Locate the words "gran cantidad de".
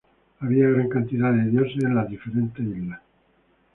0.67-1.51